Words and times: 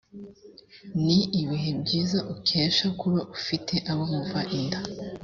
ni 1.05 1.19
ibihe 1.41 1.71
byiza 1.81 2.19
ukesha 2.33 2.87
kuba 2.99 3.21
ufite 3.37 3.73
abo 3.91 4.03
muva 4.13 4.41
inda 4.57 4.79